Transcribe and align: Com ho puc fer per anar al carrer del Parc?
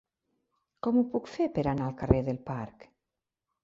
Com 0.87 0.97
ho 0.97 1.05
puc 1.13 1.31
fer 1.35 1.49
per 1.59 1.67
anar 1.75 1.89
al 1.93 1.97
carrer 2.03 2.27
del 2.33 2.45
Parc? 2.53 2.93